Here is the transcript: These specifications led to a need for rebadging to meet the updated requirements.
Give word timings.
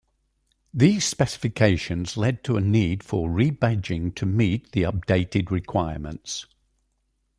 These 0.73 1.05
specifications 1.05 2.17
led 2.17 2.43
to 2.45 2.57
a 2.57 2.59
need 2.61 3.03
for 3.03 3.29
rebadging 3.29 4.15
to 4.15 4.25
meet 4.25 4.71
the 4.71 4.81
updated 4.81 5.51
requirements. 5.51 6.47